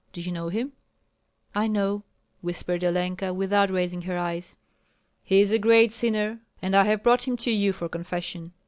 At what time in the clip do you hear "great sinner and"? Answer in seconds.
5.59-6.75